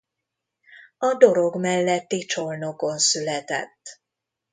[0.97, 4.01] A Dorog melletti Csolnokon született.